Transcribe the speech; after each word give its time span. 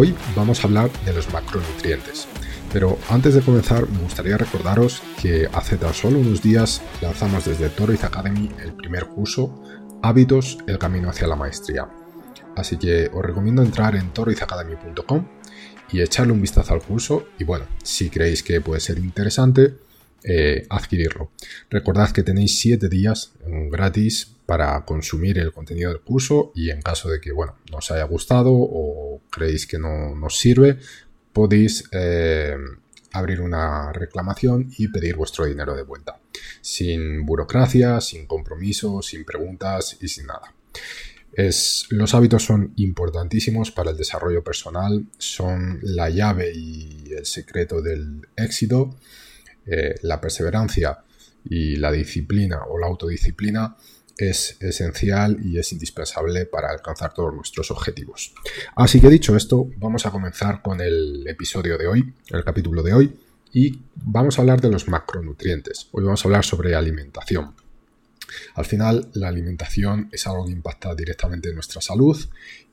Hoy 0.00 0.14
vamos 0.36 0.60
a 0.60 0.68
hablar 0.68 0.92
de 1.04 1.12
los 1.12 1.32
macronutrientes. 1.32 2.28
Pero 2.72 2.96
antes 3.10 3.34
de 3.34 3.40
comenzar, 3.40 3.90
me 3.90 3.98
gustaría 3.98 4.38
recordaros 4.38 5.02
que 5.20 5.48
hace 5.52 5.76
tan 5.76 5.92
solo 5.92 6.20
unos 6.20 6.40
días 6.40 6.82
lanzamos 7.02 7.46
desde 7.46 7.68
Toroiz 7.68 8.04
Academy 8.04 8.48
el 8.62 8.74
primer 8.74 9.06
curso 9.06 9.60
Hábitos, 10.00 10.58
el 10.68 10.78
camino 10.78 11.10
hacia 11.10 11.26
la 11.26 11.34
maestría. 11.34 11.88
Así 12.54 12.76
que 12.76 13.10
os 13.12 13.24
recomiendo 13.24 13.60
entrar 13.60 13.96
en 13.96 14.12
toroizacademy.com 14.12 15.26
y 15.90 16.00
echarle 16.00 16.32
un 16.32 16.42
vistazo 16.42 16.74
al 16.74 16.82
curso 16.82 17.30
y 17.36 17.42
bueno, 17.42 17.64
si 17.82 18.08
creéis 18.08 18.44
que 18.44 18.60
puede 18.60 18.78
ser 18.78 19.00
interesante, 19.00 19.78
eh, 20.22 20.64
adquirirlo. 20.70 21.32
Recordad 21.70 22.12
que 22.12 22.22
tenéis 22.22 22.56
7 22.60 22.88
días 22.88 23.32
gratis 23.44 24.37
para 24.48 24.82
consumir 24.86 25.36
el 25.36 25.52
contenido 25.52 25.90
del 25.90 26.00
curso 26.00 26.52
y 26.54 26.70
en 26.70 26.80
caso 26.80 27.10
de 27.10 27.20
que 27.20 27.32
bueno, 27.32 27.56
no 27.70 27.76
os 27.78 27.90
haya 27.90 28.04
gustado 28.04 28.50
o 28.50 29.20
creéis 29.30 29.66
que 29.66 29.78
no 29.78 30.14
nos 30.14 30.38
sirve, 30.38 30.78
podéis 31.34 31.84
eh, 31.92 32.56
abrir 33.12 33.42
una 33.42 33.92
reclamación 33.92 34.72
y 34.78 34.88
pedir 34.88 35.16
vuestro 35.16 35.44
dinero 35.44 35.76
de 35.76 35.82
vuelta. 35.82 36.18
Sin 36.62 37.26
burocracia, 37.26 38.00
sin 38.00 38.26
compromiso, 38.26 39.02
sin 39.02 39.26
preguntas 39.26 39.98
y 40.00 40.08
sin 40.08 40.28
nada. 40.28 40.54
Es, 41.34 41.84
los 41.90 42.14
hábitos 42.14 42.42
son 42.42 42.72
importantísimos 42.76 43.70
para 43.70 43.90
el 43.90 43.98
desarrollo 43.98 44.42
personal, 44.42 45.04
son 45.18 45.78
la 45.82 46.08
llave 46.08 46.52
y 46.54 47.12
el 47.12 47.26
secreto 47.26 47.82
del 47.82 48.26
éxito 48.34 48.96
eh, 49.66 49.96
la 50.00 50.22
perseverancia 50.22 51.00
y 51.44 51.76
la 51.76 51.92
disciplina 51.92 52.62
o 52.66 52.78
la 52.78 52.86
autodisciplina 52.86 53.76
es 54.18 54.56
esencial 54.60 55.38
y 55.42 55.58
es 55.58 55.72
indispensable 55.72 56.44
para 56.44 56.70
alcanzar 56.70 57.14
todos 57.14 57.32
nuestros 57.34 57.70
objetivos. 57.70 58.34
Así 58.74 59.00
que 59.00 59.08
dicho 59.08 59.36
esto, 59.36 59.70
vamos 59.76 60.04
a 60.04 60.10
comenzar 60.10 60.60
con 60.60 60.80
el 60.80 61.26
episodio 61.26 61.78
de 61.78 61.86
hoy, 61.86 62.14
el 62.28 62.44
capítulo 62.44 62.82
de 62.82 62.92
hoy, 62.92 63.18
y 63.52 63.80
vamos 63.94 64.38
a 64.38 64.42
hablar 64.42 64.60
de 64.60 64.70
los 64.70 64.88
macronutrientes. 64.88 65.88
Hoy 65.92 66.04
vamos 66.04 66.24
a 66.24 66.28
hablar 66.28 66.44
sobre 66.44 66.74
alimentación. 66.74 67.54
Al 68.54 68.66
final, 68.66 69.08
la 69.14 69.28
alimentación 69.28 70.08
es 70.12 70.26
algo 70.26 70.44
que 70.44 70.52
impacta 70.52 70.94
directamente 70.94 71.48
en 71.48 71.54
nuestra 71.54 71.80
salud 71.80 72.18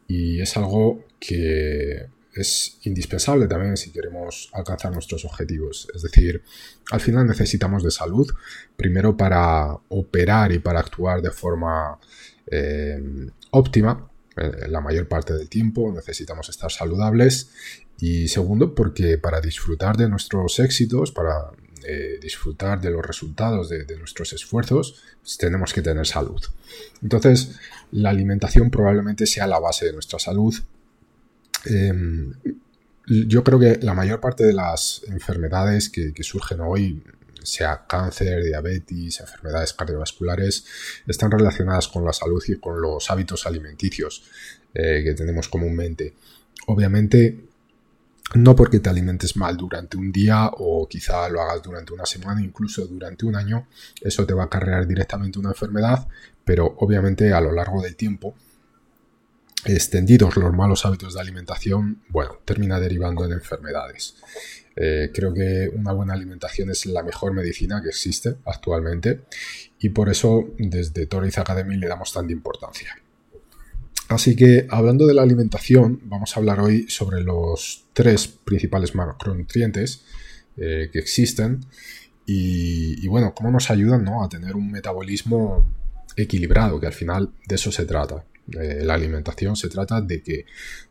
y 0.07 0.41
es 0.41 0.57
algo 0.57 1.05
que 1.19 2.07
es 2.35 2.77
indispensable 2.83 3.47
también 3.47 3.77
si 3.77 3.91
queremos 3.91 4.49
alcanzar 4.53 4.91
nuestros 4.91 5.23
objetivos. 5.25 5.87
Es 5.95 6.01
decir, 6.01 6.43
al 6.91 6.99
final 6.99 7.25
necesitamos 7.25 7.83
de 7.83 7.91
salud, 7.91 8.29
primero 8.75 9.15
para 9.15 9.67
operar 9.89 10.51
y 10.51 10.59
para 10.59 10.81
actuar 10.81 11.21
de 11.21 11.31
forma 11.31 11.97
eh, 12.47 13.01
óptima. 13.51 14.09
Eh, 14.35 14.67
la 14.67 14.81
mayor 14.81 15.07
parte 15.07 15.33
del 15.33 15.47
tiempo 15.47 15.91
necesitamos 15.93 16.49
estar 16.49 16.69
saludables 16.69 17.51
y 17.99 18.27
segundo 18.27 18.75
porque 18.75 19.17
para 19.17 19.39
disfrutar 19.39 19.95
de 19.95 20.09
nuestros 20.09 20.59
éxitos, 20.59 21.13
para 21.13 21.51
eh, 21.87 22.19
disfrutar 22.21 22.81
de 22.81 22.89
los 22.89 23.05
resultados 23.05 23.69
de, 23.69 23.85
nuestros 23.97 24.33
esfuerzos, 24.33 25.01
pues 25.21 25.37
tenemos 25.37 25.71
que 25.71 25.81
tener 25.81 26.05
salud. 26.05 26.41
Entonces, 27.01 27.59
la 27.91 28.09
alimentación 28.09 28.71
probablemente 28.71 29.25
sea 29.25 29.47
la 29.47 29.59
base 29.59 29.85
de 29.85 29.93
nuestra 29.93 30.19
salud 30.19 30.53
Em, 31.65 32.33
yo 33.07 33.43
creo 33.43 33.59
que 33.59 33.79
la 33.81 33.93
mayor 33.93 34.19
parte 34.19 34.45
de 34.45 34.53
las 34.53 35.01
enfermedades 35.07 35.89
que, 35.89 36.13
surgen 36.23 36.61
hoy, 36.61 37.03
sea 37.43 37.85
cáncer, 37.87 38.43
diabetes, 38.43 39.19
enfermedades 39.19 39.73
cardiovasculares, 39.73 40.65
están 41.05 41.29
relacionadas 41.29 41.87
con 41.87 42.03
la 42.03 42.13
salud 42.13 42.43
y 42.47 42.55
con 42.55 42.81
los 42.81 43.11
hábitos 43.11 43.45
alimenticios 43.45 44.23
eh, 44.73 45.01
que 45.03 45.13
tenemos 45.13 45.47
comúnmente. 45.47 46.15
Obviamente, 46.67 47.45
no 48.33 48.55
porque 48.55 48.79
te 48.79 48.89
alimentes 48.89 49.35
mal 49.35 49.55
durante 49.55 49.97
un 49.97 50.11
día 50.11 50.49
o 50.57 50.87
quizá 50.87 51.29
lo 51.29 51.41
hagas 51.41 51.61
durante 51.61 51.93
una 51.93 52.07
semana, 52.07 52.41
incluso 52.41 52.87
durante 52.87 53.25
un 53.25 53.35
año, 53.35 53.67
eso 54.01 54.25
te 54.25 54.33
va 54.33 54.43
a 54.43 54.45
acarrear 54.47 54.87
directamente 54.87 55.37
una 55.37 55.49
enfermedad, 55.49 56.07
pero 56.43 56.75
obviamente 56.79 57.31
a 57.33 57.39
lo 57.39 57.51
largo 57.51 57.83
del 57.83 57.95
tiempo 57.95 58.35
extendidos 59.65 60.37
los 60.37 60.53
malos 60.53 60.85
hábitos 60.85 61.13
de 61.13 61.21
alimentación, 61.21 62.03
bueno, 62.09 62.39
termina 62.45 62.79
derivando 62.79 63.25
en 63.25 63.33
enfermedades. 63.33 64.15
Eh, 64.75 65.11
creo 65.13 65.33
que 65.33 65.69
una 65.73 65.93
buena 65.93 66.13
alimentación 66.13 66.69
es 66.69 66.85
la 66.85 67.01
mejor 67.01 67.33
medicina 67.33 67.81
que 67.81 67.89
existe 67.89 68.35
actualmente 68.45 69.21
y 69.79 69.89
por 69.89 70.09
eso 70.09 70.53
desde 70.57 71.05
Toriz 71.05 71.37
Academy 71.37 71.77
le 71.77 71.87
damos 71.87 72.11
tanta 72.11 72.33
importancia. 72.33 72.95
Así 74.09 74.35
que 74.35 74.67
hablando 74.69 75.07
de 75.07 75.13
la 75.13 75.23
alimentación, 75.23 76.01
vamos 76.03 76.35
a 76.35 76.39
hablar 76.39 76.59
hoy 76.59 76.87
sobre 76.89 77.21
los 77.21 77.85
tres 77.93 78.27
principales 78.27 78.93
macronutrientes 78.93 80.03
eh, 80.57 80.89
que 80.91 80.99
existen 80.99 81.65
y, 82.27 83.07
bueno, 83.07 83.33
cómo 83.35 83.51
nos 83.51 83.69
ayudan 83.69 84.07
a 84.07 84.27
tener 84.27 84.55
un 84.55 84.71
metabolismo 84.71 85.63
equilibrado, 86.15 86.79
que 86.79 86.87
al 86.87 86.93
final 86.93 87.31
de 87.47 87.55
eso 87.55 87.71
se 87.71 87.85
trata. 87.85 88.25
Eh, 88.53 88.81
la 88.83 88.93
alimentación 88.93 89.55
se 89.55 89.69
trata 89.69 90.01
de 90.01 90.21
que 90.21 90.45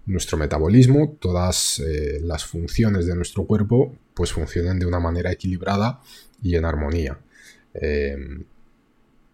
nuestro 0.06 0.36
metabolismo, 0.36 1.16
todas 1.20 1.78
eh, 1.78 2.20
las 2.22 2.44
funciones 2.44 3.06
de 3.06 3.14
nuestro 3.14 3.44
cuerpo, 3.44 3.96
pues 4.12 4.32
funcionen 4.32 4.78
de 4.78 4.86
una 4.86 4.98
manera 4.98 5.30
equilibrada 5.30 6.00
y 6.42 6.56
en 6.56 6.64
armonía. 6.64 7.18
Eh, 7.74 8.16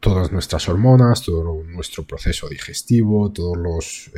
todas 0.01 0.33
nuestras 0.33 0.69
hormonas, 0.69 1.23
todo 1.23 1.63
nuestro 1.65 2.05
proceso 2.05 2.49
digestivo, 2.49 3.31
todos 3.33 3.59
los, 3.59 4.11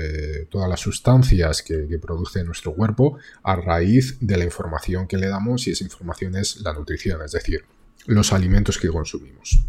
todas 0.48 0.68
las 0.68 0.78
sustancias 0.78 1.60
que, 1.60 1.88
que, 1.88 1.98
produce 1.98 2.44
nuestro 2.44 2.72
cuerpo 2.72 3.18
a 3.42 3.56
raíz 3.56 4.16
de 4.20 4.36
la 4.36 4.44
información 4.44 5.08
que 5.08 5.16
le 5.16 5.26
damos 5.26 5.66
y 5.66 5.72
esa 5.72 5.82
información 5.82 6.36
es 6.36 6.60
la 6.60 6.72
nutrición, 6.72 7.20
es 7.22 7.32
decir, 7.32 7.64
los 8.06 8.32
alimentos 8.32 8.78
que 8.78 8.90
consumimos. 8.90 9.64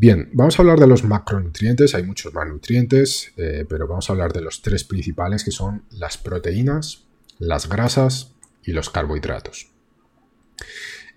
Bien, 0.00 0.30
vamos 0.32 0.56
a 0.56 0.62
hablar 0.62 0.78
de 0.78 0.86
los 0.86 1.02
macronutrientes, 1.02 1.92
hay 1.96 2.04
muchos 2.04 2.32
macronutrientes, 2.32 3.32
eh, 3.36 3.66
pero 3.68 3.88
vamos 3.88 4.08
a 4.08 4.12
hablar 4.12 4.32
de 4.32 4.40
los 4.40 4.62
tres 4.62 4.84
principales 4.84 5.42
que 5.42 5.50
son 5.50 5.86
las 5.90 6.16
proteínas, 6.16 7.02
las 7.40 7.68
grasas 7.68 8.30
y 8.62 8.70
los 8.70 8.90
carbohidratos. 8.90 9.72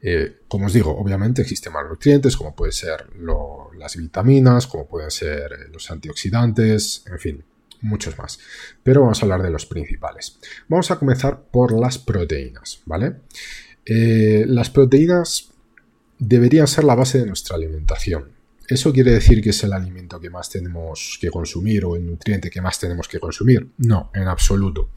Eh, 0.02 0.40
como 0.48 0.66
os 0.66 0.74
digo, 0.74 0.98
obviamente 0.98 1.44
existen 1.44 1.74
macronutrientes 1.74 2.36
como 2.36 2.56
pueden 2.56 2.72
ser 2.72 3.06
las 3.78 3.98
vitaminas, 3.98 4.66
como 4.66 4.88
pueden 4.88 5.12
ser 5.12 5.54
eh, 5.54 5.70
los 5.72 5.92
antioxidantes, 5.92 7.04
en 7.06 7.20
fin, 7.20 7.44
muchos 7.82 8.18
más. 8.18 8.40
Pero 8.82 9.02
vamos 9.02 9.22
a 9.22 9.26
hablar 9.26 9.44
de 9.44 9.52
los 9.52 9.68
principales. 9.68 10.40
Vamos 10.68 10.90
a 10.90 10.98
comenzar 10.98 11.44
por 11.52 11.80
las 11.80 12.00
proteínas, 12.00 12.82
¿vale? 12.86 13.18
las 13.86 14.72
proteínas 14.72 15.52
deberían 16.18 16.68
ser 16.68 16.84
la 16.84 16.96
base 16.96 17.20
de 17.20 17.28
nuestra 17.28 17.56
alimentación. 17.56 18.41
¿Eso 18.68 18.94
quiere 18.94 19.12
decir 19.12 19.42
que 19.42 19.50
es 19.50 19.64
el 19.64 19.74
alimento 19.74 20.20
que 20.20 20.30
más 20.30 20.50
tenemos 20.50 21.18
que 21.20 21.30
consumir 21.30 21.86
o 21.86 21.96
el 21.96 22.06
nutriente 22.06 22.50
que 22.50 22.62
más 22.62 22.80
tenemos 22.80 23.08
que 23.08 23.20
consumir? 23.20 23.68
No, 23.78 24.12
en 24.14 24.28
absoluto. 24.28 24.92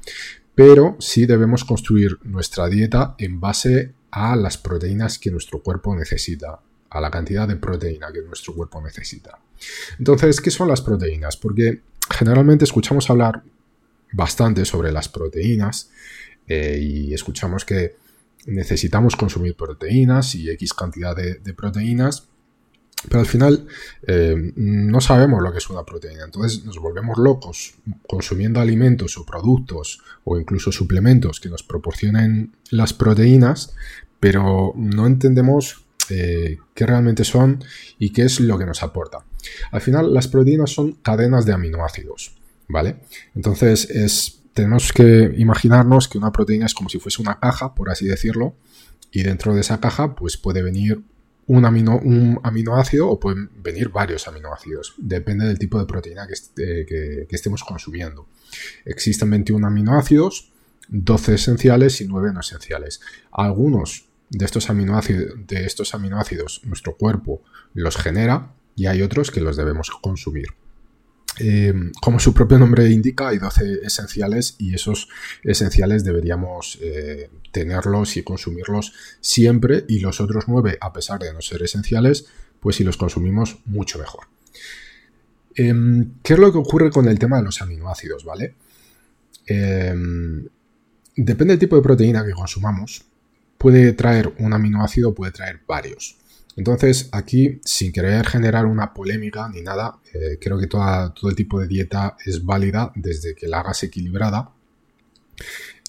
Pero 0.55 0.97
sí 1.01 1.27
debemos 1.27 1.65
construir 1.65 2.19
nuestra 2.23 2.69
dieta 2.69 3.17
en 3.19 3.41
base 3.41 3.93
a 4.13 4.37
las 4.37 4.59
proteínas 4.59 5.19
que 5.19 5.31
nuestro 5.31 5.61
cuerpo 5.61 5.95
necesita, 5.97 6.61
a 6.91 7.01
la 7.01 7.11
cantidad 7.11 7.49
de 7.49 7.57
proteína 7.57 8.13
que 8.13 8.23
nuestro 8.23 8.55
cuerpo 8.55 8.81
necesita. 8.81 9.41
Entonces, 9.99 10.41
¿qué 10.41 10.53
son 10.53 10.69
las 10.69 10.81
proteínas? 10.81 11.37
Porque 11.37 11.81
generalmente 12.09 12.65
escuchamos 12.65 13.11
hablar 13.11 13.43
bastante 14.13 14.65
sobre 14.65 14.93
las 14.93 15.09
proteínas 15.09 15.91
eh, 16.47 16.79
y 16.81 17.13
escuchamos 17.13 17.65
que 17.65 17.97
necesitamos 18.47 19.17
consumir 19.17 19.57
proteínas 19.57 20.37
y 20.37 20.51
X 20.51 20.75
cantidad 20.75 21.17
de 21.17 21.55
proteínas 21.55 22.29
Pero 23.09 23.21
al 23.21 23.27
final 23.27 23.67
eh, 24.07 24.53
no 24.57 25.01
sabemos 25.01 25.43
lo 25.43 25.53
que 25.53 25.59
es 25.59 25.69
una 25.71 25.85
proteína, 25.85 26.25
entonces 26.25 26.65
nos 26.65 26.79
volvemos 26.79 27.19
locos 27.19 27.75
consumiendo 28.07 28.61
alimentos 28.61 29.17
o 29.19 29.27
productos 29.27 30.01
o 30.25 30.39
incluso 30.39 30.73
suplementos 30.73 31.41
que 31.41 31.49
nos 31.49 31.63
proporcionen 31.63 32.57
las 32.71 32.93
proteínas, 32.93 33.75
pero 34.21 34.73
no 34.77 35.07
entendemos 35.07 35.85
eh, 36.11 36.59
qué 36.75 36.87
realmente 36.87 37.25
son 37.25 37.63
y 37.99 38.11
qué 38.11 38.23
es 38.23 38.41
lo 38.41 38.59
que 38.59 38.67
nos 38.67 38.83
aporta. 38.83 39.25
Al 39.71 39.81
final 39.81 40.13
las 40.13 40.29
proteínas 40.29 40.71
son 40.71 40.93
cadenas 40.93 41.45
de 41.45 41.53
aminoácidos, 41.53 42.35
¿vale? 42.69 42.97
Entonces 43.35 43.89
es, 43.91 44.41
tenemos 44.53 44.93
que 44.93 45.35
imaginarnos 45.37 46.09
que 46.09 46.19
una 46.19 46.33
proteína 46.33 46.67
es 46.67 46.75
como 46.75 46.89
si 46.89 46.99
fuese 46.99 47.21
una 47.21 47.39
caja, 47.39 47.75
por 47.75 47.91
así 47.91 48.07
decirlo, 48.07 48.55
y 49.11 49.23
dentro 49.23 49.55
de 49.55 49.61
esa 49.61 49.81
caja 49.81 50.15
pues 50.15 50.37
puede 50.37 50.63
venir 50.63 51.03
un, 51.47 51.65
amino, 51.65 51.99
un 51.99 52.41
aminoácido 52.43 53.09
o 53.09 53.21
pueden 53.21 53.51
venir 53.63 53.91
varios 53.91 54.27
aminoácidos. 54.29 54.95
Depende 54.99 55.47
del 55.47 55.59
tipo 55.59 55.79
de 55.79 55.87
proteína 55.87 56.27
que, 56.27 57.27
estemos 57.31 57.65
consumiendo. 57.65 58.27
Existen 58.85 59.31
21 59.31 59.67
aminoácidos, 59.67 60.53
12 60.89 61.35
esenciales 61.35 62.01
y 62.01 62.07
9 62.07 62.33
no 62.33 62.41
esenciales. 62.41 63.01
Algunos 63.31 64.07
de 64.31 64.45
estos 64.45 64.71
aminoácidos, 64.71 65.35
de 65.47 65.65
estos 65.65 65.95
aminoácidos 65.95 66.63
nuestro 66.65 66.97
cuerpo 66.97 67.43
los 67.75 67.97
genera 67.97 68.55
y 68.77 68.87
hay 68.87 69.03
otros 69.03 69.31
que 69.31 69.41
los 69.41 69.57
debemos 69.57 69.91
consumir. 69.91 70.49
Em, 71.39 71.91
como 72.01 72.21
su 72.21 72.33
propio 72.33 72.59
nombre 72.59 72.89
indica, 72.91 73.29
hay 73.29 73.39
12 73.39 73.81
esenciales 73.85 74.55
y 74.59 74.75
esos 74.75 75.09
esenciales 75.43 76.05
deberíamos 76.05 76.79
eh, 76.81 77.29
tenerlos 77.51 78.17
y 78.17 78.23
consumirlos 78.23 78.93
siempre 79.21 79.85
y 79.89 79.99
los 79.99 80.21
otros 80.21 80.45
9, 80.47 80.79
a 80.81 80.93
pesar 80.93 81.21
de 81.21 81.33
no 81.33 81.43
ser 81.43 81.63
esenciales, 81.63 82.27
pues 82.61 82.77
si 82.77 82.85
los 82.85 82.97
consumimos 82.97 83.59
mucho 83.65 83.99
mejor. 83.99 84.27
Em, 85.57 86.15
¿Qué 86.23 86.35
es 86.35 86.39
lo 86.39 86.53
que 86.53 86.59
ocurre 86.59 86.91
con 86.91 87.09
el 87.09 87.19
tema 87.19 87.39
de 87.39 87.45
los 87.45 87.61
aminoácidos? 87.63 88.25
¿Vale? 88.25 88.55
Em, 89.47 90.47
depende 91.17 91.53
del 91.53 91.59
tipo 91.59 91.77
de 91.77 91.83
proteína 91.83 92.25
que 92.25 92.33
consumamos, 92.33 93.05
puede 93.59 93.93
traer 93.93 94.33
un 94.39 94.53
aminoácido, 94.53 95.15
puede 95.15 95.33
traer 95.33 95.61
varios. 95.67 96.17
Entonces, 96.57 97.09
aquí, 97.13 97.61
sin 97.65 97.93
querer 97.93 98.27
generar 98.27 98.67
una 98.67 98.95
polémica 98.95 99.49
ni 99.49 99.61
nada, 99.61 99.99
eh, 100.13 100.39
creo 100.41 100.59
que 100.59 100.69
todo 100.69 101.29
el 101.29 101.35
tipo 101.35 101.61
de 101.61 101.67
dieta 101.67 102.17
es 102.25 102.45
válida 102.45 102.93
desde 102.95 103.35
que 103.35 103.49
la 103.49 103.61
hagas 103.61 103.83
equilibrada. 103.83 104.51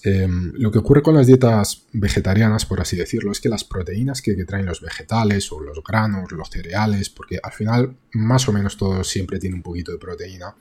Em, 0.02 0.52
lo 0.54 0.70
que 0.70 0.78
ocurre 0.78 1.02
con 1.02 1.14
las 1.14 1.26
dietas 1.26 1.84
vegetarianas, 1.92 2.64
por 2.64 2.80
así 2.80 2.96
decirlo, 2.96 3.32
es 3.32 3.40
que 3.40 3.48
las 3.48 3.64
proteínas 3.64 4.22
que, 4.22 4.34
traen 4.44 4.66
los 4.66 4.80
vegetales 4.80 5.50
o 5.50 5.60
los 5.60 5.82
granos, 5.82 6.30
los 6.32 6.48
cereales, 6.48 7.10
porque 7.10 7.40
al 7.42 7.52
final 7.52 7.96
más 8.12 8.48
o 8.48 8.52
menos 8.52 8.76
todo 8.76 9.02
siempre 9.02 9.38
tiene 9.38 9.56
un 9.56 9.62
poquito 9.62 9.92
de 9.92 9.98
proteína, 9.98 10.54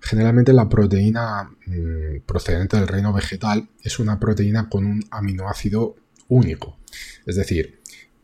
generalmente 0.00 0.52
la 0.52 0.68
proteína 0.68 1.44
mm, 1.66 2.20
procedente 2.26 2.76
del 2.76 2.88
reino 2.88 3.12
vegetal 3.12 3.68
es 3.82 3.98
una 3.98 4.20
proteína 4.20 4.68
con 4.68 4.84
un 4.84 5.02
aminoácido 5.10 5.96
único. 6.28 6.76
Es 7.24 7.36
decir, 7.36 7.75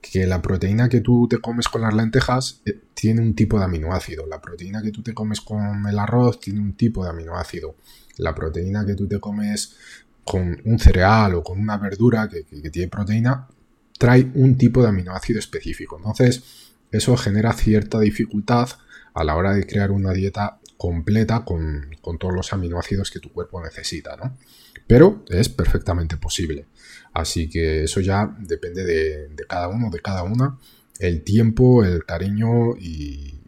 que 0.02 0.26
la 0.26 0.42
proteína 0.42 0.88
que 0.88 1.00
tú 1.00 1.28
te 1.28 1.38
comes 1.38 1.68
con 1.68 1.80
las 1.80 1.94
lentejas 1.94 2.60
eh, 2.66 2.78
tiene 2.92 3.22
un 3.22 3.34
tipo 3.34 3.58
de 3.58 3.64
aminoácido. 3.64 4.26
La 4.26 4.40
proteína 4.40 4.82
que 4.82 4.90
tú 4.90 5.00
te 5.00 5.14
comes 5.14 5.40
con 5.40 5.86
el 5.86 5.98
arroz 5.98 6.40
tiene 6.40 6.60
un 6.60 6.74
tipo 6.74 7.04
de 7.04 7.10
aminoácido. 7.10 7.76
La 8.18 8.34
proteína 8.34 8.84
que 8.84 8.96
tú 8.96 9.06
te 9.06 9.20
comes 9.20 9.76
con 10.24 10.60
un 10.64 10.78
cereal 10.78 11.36
o 11.36 11.42
con 11.42 11.58
una 11.60 11.78
verdura 11.78 12.28
que, 12.28 12.42
tiene 12.42 12.88
proteína 12.88 13.48
trae 13.96 14.30
un 14.34 14.58
tipo 14.58 14.82
de 14.82 14.88
aminoácido 14.88 15.38
específico. 15.38 15.96
Entonces, 15.96 16.42
eso 16.90 17.16
genera 17.16 17.52
cierta 17.52 18.00
dificultad 18.00 18.68
a 19.14 19.22
la 19.22 19.36
hora 19.36 19.54
de 19.54 19.66
crear 19.66 19.92
una 19.92 20.12
dieta 20.12 20.58
completa 20.82 21.44
con, 21.44 21.96
todos 22.18 22.34
los 22.34 22.52
aminoácidos 22.52 23.12
que 23.12 23.20
tu 23.20 23.32
cuerpo 23.32 23.62
necesita, 23.62 24.16
¿no? 24.16 24.36
Pero 24.84 25.24
es 25.28 25.48
perfectamente 25.48 26.16
posible. 26.16 26.66
Así 27.12 27.48
que 27.48 27.84
eso 27.84 28.00
ya 28.00 28.34
depende 28.40 28.84
de, 28.84 29.46
cada 29.48 29.68
uno, 29.68 29.90
de 29.90 30.00
cada 30.00 30.24
una, 30.24 30.58
el 30.98 31.22
tiempo, 31.22 31.84
el 31.84 32.04
cariño 32.04 32.76
y, 32.76 33.38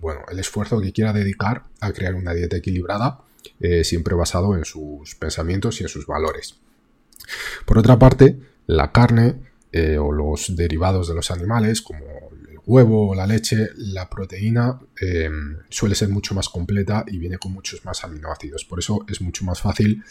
bueno, 0.00 0.22
el 0.28 0.40
esfuerzo 0.40 0.80
que 0.80 0.92
quiera 0.92 1.12
dedicar 1.12 1.62
a 1.78 1.92
crear 1.92 2.16
una 2.16 2.34
dieta 2.34 2.56
equilibrada, 2.56 3.20
eh, 3.60 3.84
siempre 3.84 4.16
basado 4.16 4.56
en 4.56 4.64
sus 4.64 5.14
pensamientos 5.14 5.80
y 5.80 5.84
en 5.84 5.88
sus 5.88 6.06
valores. 6.06 6.56
Por 7.66 7.78
otra 7.78 8.00
parte, 8.00 8.36
la 8.66 8.90
carne 8.90 9.36
eh, 9.70 9.96
o 9.96 10.10
los 10.10 10.56
derivados 10.56 11.06
de 11.06 11.14
los 11.14 11.30
animales, 11.30 11.82
como 11.82 12.04
huevo 12.66 13.10
o 13.10 13.14
la 13.14 13.26
leche, 13.26 13.68
la 13.76 14.08
proteína 14.08 14.80
eh, 15.00 15.30
suele 15.68 15.94
ser 15.94 16.08
mucho 16.08 16.34
más 16.34 16.48
completa 16.48 17.04
y 17.06 17.18
viene 17.18 17.38
con 17.38 17.52
muchos 17.52 17.84
más 17.84 18.04
aminoácidos. 18.04 18.64
Por 18.64 18.78
eso 18.78 19.04
es 19.08 19.20
mucho 19.20 19.44
más 19.44 19.60
fácil 19.60 20.02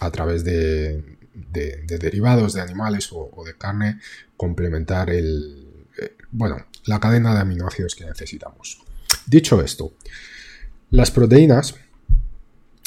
a 0.00 0.10
través 0.10 0.44
de, 0.44 1.18
derivados 1.34 2.54
de 2.54 2.60
animales 2.60 3.10
o, 3.12 3.44
de 3.44 3.54
carne 3.56 4.00
complementar 4.36 5.10
el, 5.10 5.86
eh, 6.00 6.16
bueno, 6.30 6.66
la 6.86 6.98
cadena 6.98 7.34
de 7.34 7.40
aminoácidos 7.40 7.94
que 7.94 8.06
necesitamos. 8.06 8.82
Dicho 9.26 9.60
esto, 9.62 9.94
las 10.90 11.10
proteínas, 11.10 11.74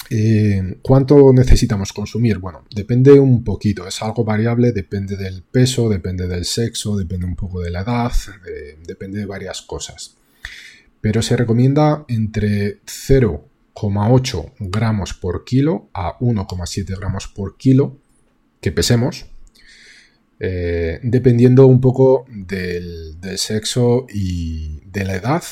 eh, 0.10 0.78
¿cuánto 0.82 1.34
necesitamos 1.34 1.94
consumir? 1.94 2.40
Bueno, 2.40 2.66
depende 2.74 3.12
un 3.20 3.44
poquito, 3.44 3.88
es 3.88 4.02
algo 4.02 4.24
variable, 4.24 4.72
depende 4.72 5.18
del 5.18 5.44
peso, 5.44 5.90
depende 5.90 6.28
del 6.28 6.46
sexo, 6.46 6.98
depende 6.98 7.26
un 7.26 7.36
poco 7.36 7.62
de 7.62 7.72
la 7.72 7.82
edad, 7.82 8.12
depende 8.86 9.20
de 9.20 9.26
varias 9.26 9.62
cosas. 9.62 10.18
Pero 11.02 11.22
se 11.22 11.36
recomienda 11.36 12.06
entre 12.08 12.80
0 12.86 13.50
1,8 13.74 14.54
gramos 14.60 15.14
por 15.14 15.44
kilo 15.44 15.90
a 15.94 16.18
1,7 16.20 16.98
gramos 16.98 17.28
por 17.28 17.58
kilo 17.58 17.98
que 18.62 18.72
pesemos, 18.72 19.26
eh, 20.40 21.00
dependiendo 21.04 21.68
un 21.68 21.82
poco 21.82 22.26
del, 22.30 23.18
sexo 23.38 24.06
y 24.14 24.82
de 24.86 25.04
la 25.04 25.16
edad 25.16 25.44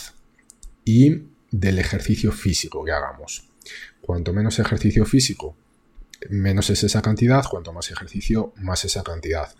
y 0.85 1.23
del 1.51 1.79
ejercicio 1.79 2.31
físico 2.31 2.85
que 2.85 2.91
hagamos. 2.91 3.50
Cuanto 4.01 4.33
menos 4.33 4.59
ejercicio 4.59 5.05
físico, 5.05 5.55
menos 6.29 6.69
es 6.69 6.83
esa 6.83 7.01
cantidad, 7.01 7.43
cuanto 7.49 7.73
más 7.73 7.89
ejercicio, 7.91 8.53
más 8.57 8.85
esa 8.85 9.03
cantidad. 9.03 9.53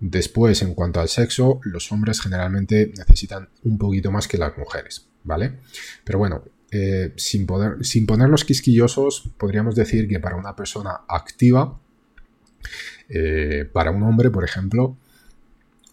Después, 0.00 0.62
en 0.62 0.74
cuanto 0.74 1.00
al 1.00 1.08
sexo, 1.08 1.60
los 1.64 1.90
hombres 1.90 2.20
generalmente 2.20 2.92
necesitan 2.96 3.48
un 3.64 3.78
poquito 3.78 4.10
más 4.12 4.28
que 4.28 4.38
las 4.38 4.56
mujeres, 4.56 5.06
¿vale? 5.24 5.58
Pero 6.04 6.18
bueno, 6.18 6.44
eh, 6.70 7.12
sin, 7.16 7.46
poder, 7.46 7.84
sin 7.84 8.06
ponerlos 8.06 8.44
quisquillosos, 8.44 9.30
podríamos 9.36 9.74
decir 9.74 10.06
que 10.06 10.20
para 10.20 10.36
una 10.36 10.54
persona 10.54 11.00
activa, 11.08 11.80
eh, 13.08 13.68
para 13.72 13.90
un 13.90 14.02
hombre, 14.04 14.30
por 14.30 14.44
ejemplo, 14.44 14.96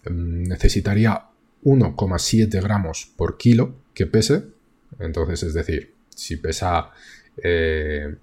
mm, 0.03 0.44
necesitaría 0.44 1.25
1,7 1.63 2.62
gramos 2.62 3.12
por 3.15 3.38
kilo 3.38 3.75
que 3.94 4.06
pese. 4.06 4.44
Entonces, 5.00 5.44
es 5.44 5.53
decir, 5.53 5.96
si 6.10 6.38
pesa, 6.38 6.91
eh, 7.44 8.15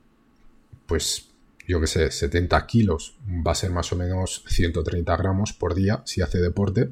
pues 0.86 1.32
yo 1.66 1.80
que 1.80 1.86
sé, 1.86 2.10
70 2.10 2.66
kilos, 2.66 3.16
va 3.46 3.52
a 3.52 3.54
ser 3.54 3.70
más 3.70 3.92
o 3.92 3.96
menos 3.96 4.44
130 4.48 5.16
gramos 5.16 5.52
por 5.52 5.74
día 5.74 6.02
si 6.04 6.20
hace 6.20 6.38
deporte. 6.38 6.90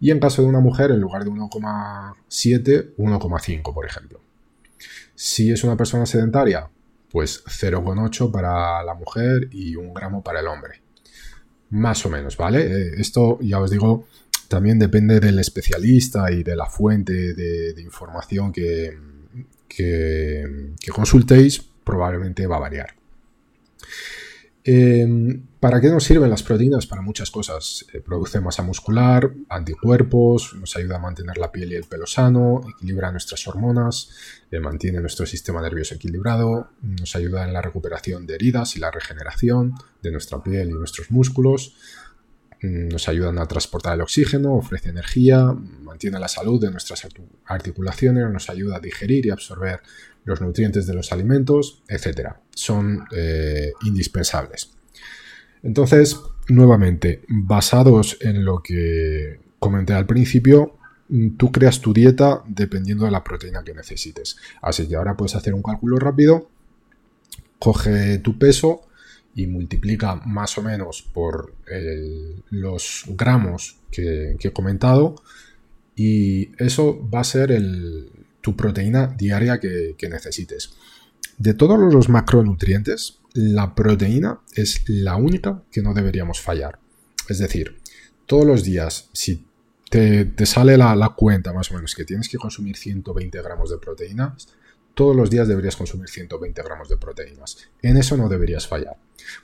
Y 0.00 0.10
en 0.10 0.20
caso 0.20 0.42
de 0.42 0.48
una 0.48 0.60
mujer, 0.60 0.90
en 0.90 1.00
lugar 1.00 1.24
de 1.24 1.30
1,7, 1.30 2.94
1,5, 2.96 3.74
por 3.74 3.86
ejemplo. 3.86 4.20
Si 5.14 5.50
es 5.50 5.64
una 5.64 5.76
persona 5.76 6.06
sedentaria, 6.06 6.70
pues 7.10 7.44
0,8 7.44 8.30
para 8.30 8.82
la 8.82 8.94
mujer 8.94 9.48
y 9.52 9.76
un 9.76 9.92
gramo 9.94 10.22
para 10.22 10.40
el 10.40 10.46
hombre. 10.46 10.82
Más 11.70 12.04
o 12.06 12.10
menos, 12.10 12.36
¿vale? 12.36 12.60
Eh, 12.60 12.94
esto, 12.98 13.38
ya 13.40 13.60
os 13.60 13.70
digo, 13.70 14.06
también 14.48 14.78
depende 14.78 15.20
del 15.20 15.38
especialista 15.38 16.30
y 16.30 16.42
de 16.42 16.56
la 16.56 16.66
fuente 16.66 17.34
de, 17.34 17.80
información 17.82 18.52
que, 18.52 18.96
que 19.76 20.90
consultéis, 20.92 21.60
probablemente 21.84 22.46
va 22.46 22.56
a 22.56 22.60
variar. 22.60 22.94
Em, 24.66 25.42
¿Para 25.60 25.78
qué 25.78 25.88
nos 25.88 26.04
sirven 26.04 26.30
las 26.30 26.42
proteínas? 26.42 26.86
Para 26.86 27.02
muchas 27.02 27.30
cosas. 27.30 27.84
Eh, 27.92 28.00
produce 28.00 28.40
masa 28.40 28.62
muscular, 28.62 29.30
anticuerpos, 29.50 30.54
nos 30.54 30.74
ayuda 30.76 30.96
a 30.96 30.98
mantener 30.98 31.36
la 31.36 31.52
piel 31.52 31.72
y 31.72 31.74
el 31.74 31.84
pelo 31.84 32.06
sano, 32.06 32.62
equilibra 32.74 33.12
nuestras 33.12 33.46
hormonas, 33.46 34.08
eh, 34.50 34.60
mantiene 34.60 35.00
nuestro 35.00 35.26
sistema 35.26 35.60
nervioso 35.60 35.94
equilibrado, 35.94 36.70
nos 36.80 37.14
ayuda 37.14 37.44
en 37.44 37.52
la 37.52 37.60
recuperación 37.60 38.26
de 38.26 38.36
heridas 38.36 38.74
y 38.76 38.80
la 38.80 38.90
regeneración 38.90 39.74
de 40.02 40.12
nuestra 40.12 40.42
piel 40.42 40.70
y 40.70 40.72
nuestros 40.72 41.10
músculos, 41.10 41.74
nos 42.64 43.08
ayudan 43.08 43.38
a 43.38 43.46
transportar 43.46 43.94
el 43.94 44.00
oxígeno, 44.00 44.54
ofrece 44.54 44.88
energía, 44.88 45.54
mantiene 45.82 46.18
la 46.18 46.28
salud 46.28 46.60
de 46.60 46.70
nuestras 46.70 47.06
articulaciones, 47.44 48.30
nos 48.30 48.48
ayuda 48.48 48.76
a 48.76 48.80
digerir 48.80 49.26
y 49.26 49.30
absorber 49.30 49.80
los 50.24 50.40
nutrientes 50.40 50.86
de 50.86 50.94
los 50.94 51.12
alimentos, 51.12 51.82
etcétera, 51.88 52.40
son 52.54 53.04
eh, 53.14 53.72
indispensables. 53.82 54.70
Entonces, 55.62 56.18
nuevamente, 56.48 57.22
basados 57.28 58.16
en 58.20 58.44
lo 58.44 58.62
que 58.62 59.40
comenté 59.58 59.92
al 59.92 60.06
principio, 60.06 60.78
mm, 61.08 61.36
tú 61.36 61.52
creas 61.52 61.80
tu 61.80 61.92
dieta 61.92 62.42
dependiendo 62.46 63.04
de 63.04 63.10
la 63.10 63.22
proteína 63.22 63.62
que 63.62 63.74
necesites. 63.74 64.36
Así 64.62 64.88
que 64.88 64.96
ahora 64.96 65.16
puedes 65.16 65.34
hacer 65.34 65.52
un 65.52 65.62
cálculo 65.62 65.98
rápido, 65.98 66.48
coge 67.58 68.18
tu 68.18 68.38
peso 68.38 68.86
y 69.34 69.46
multiplica 69.46 70.16
más 70.24 70.56
o 70.58 70.62
menos 70.62 71.02
por 71.02 71.54
los 72.50 73.04
gramos 73.08 73.78
que, 73.90 74.36
he 74.38 74.52
comentado 74.52 75.16
y 75.96 76.50
eso 76.62 77.08
va 77.08 77.20
a 77.20 77.24
ser 77.24 77.56
tu 78.40 78.56
proteína 78.56 79.06
diaria 79.06 79.58
que, 79.58 80.08
necesites. 80.08 80.74
De 81.38 81.54
todos 81.54 81.92
los 81.92 82.08
macronutrientes, 82.08 83.18
la 83.32 83.74
proteína 83.74 84.40
es 84.54 84.82
la 84.86 85.16
única 85.16 85.62
que 85.72 85.82
no 85.82 85.94
deberíamos 85.94 86.40
fallar. 86.40 86.78
Es 87.28 87.38
decir, 87.38 87.80
todos 88.26 88.46
los 88.46 88.62
días, 88.62 89.08
si 89.12 89.44
te, 89.90 90.46
sale 90.46 90.76
la, 90.76 91.14
cuenta 91.16 91.52
más 91.52 91.70
o 91.70 91.74
menos 91.74 91.94
que 91.94 92.04
tienes 92.04 92.28
que 92.28 92.38
consumir 92.38 92.76
120 92.76 93.42
gramos 93.42 93.70
de 93.70 93.78
proteínas, 93.78 94.48
todos 94.94 95.14
los 95.14 95.30
días 95.30 95.48
deberías 95.48 95.76
consumir 95.76 96.08
120 96.08 96.62
gramos 96.62 96.88
de 96.88 96.96
proteínas. 96.96 97.68
En 97.82 97.96
eso 97.96 98.16
no 98.16 98.28
deberías 98.28 98.66
fallar. 98.66 98.96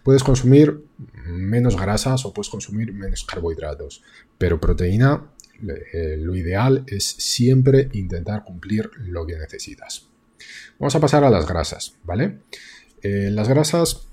Puedes 0.02 0.23
consumir 0.23 0.85
menos 1.26 1.76
grasas 1.76 2.25
o 2.25 2.33
puedes 2.33 2.49
consumir 2.49 2.92
menos 2.92 3.25
carbohidratos, 3.25 4.02
pero 4.38 4.61
proteína, 4.61 5.30
eh, 5.92 6.16
lo 6.19 6.35
ideal 6.37 6.85
es 6.87 7.04
siempre 7.04 7.88
intentar 7.92 8.45
cumplir 8.45 8.90
lo 8.99 9.26
que 9.26 9.37
necesitas. 9.37 10.07
Vamos 10.78 10.95
a 10.95 11.00
pasar 11.00 11.25
a 11.25 11.30
las 11.30 11.47
grasas, 11.47 11.95
¿vale? 12.04 12.38
Eh, 13.02 13.30
las 13.30 13.49
grasas, 13.49 14.07